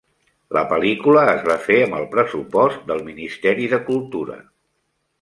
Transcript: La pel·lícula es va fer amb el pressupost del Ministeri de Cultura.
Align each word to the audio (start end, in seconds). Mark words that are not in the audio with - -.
La 0.57 0.63
pel·lícula 0.71 1.25
es 1.33 1.43
va 1.51 1.59
fer 1.67 1.77
amb 1.83 1.99
el 1.99 2.09
pressupost 2.15 2.83
del 2.91 3.07
Ministeri 3.13 3.73
de 3.75 3.83
Cultura. 3.93 4.43